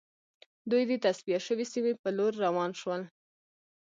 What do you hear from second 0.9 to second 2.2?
تصفیه شوې سیمې په